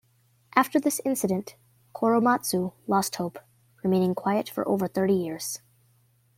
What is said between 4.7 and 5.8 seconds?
thirty years.